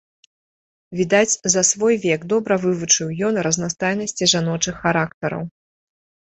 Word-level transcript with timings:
Відаць, 1.01 1.39
за 1.55 1.61
свой 1.71 1.95
век 2.05 2.21
добра 2.33 2.57
вывучыў 2.63 3.07
ён 3.27 3.37
разнастайнасці 3.49 4.31
жаночых 4.33 4.75
характараў. 4.87 5.47